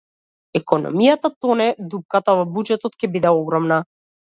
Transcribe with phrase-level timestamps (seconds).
[0.59, 3.85] Економијата тоне, дупката во буџетот ќе биде огромна